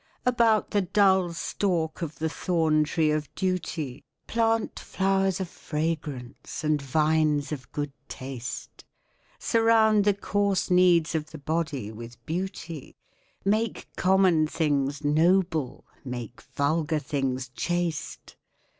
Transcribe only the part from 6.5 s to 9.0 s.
and vines of good taste.